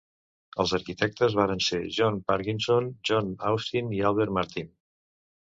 [0.61, 4.75] Els arquitectes varen ser John Parkinson, John Austin i Albert Martin.